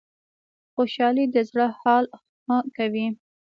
خوشحالي 0.73 1.25
د 1.29 1.37
زړه 1.49 1.67
حال 1.79 2.05
ښه 2.43 2.57
کوي 2.77 3.07